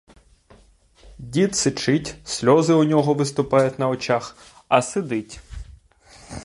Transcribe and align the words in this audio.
Дід 1.17 1.55
сичить, 1.55 2.15
сльози 2.23 2.73
у 2.73 2.83
нього 2.83 3.13
виступають 3.13 3.79
на 3.79 3.87
очах, 3.89 4.37
а 4.67 4.81
сидить! 4.81 5.39